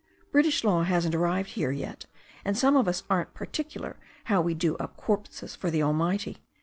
[0.31, 2.07] British law hasn't arrived here yet,
[2.43, 6.39] and some of us aren't particular how we do up corpses for the Almighty.